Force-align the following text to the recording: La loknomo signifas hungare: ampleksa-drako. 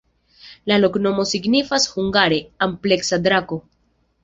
La 0.71 0.79
loknomo 0.79 1.25
signifas 1.33 1.87
hungare: 1.99 2.41
ampleksa-drako. 2.69 3.63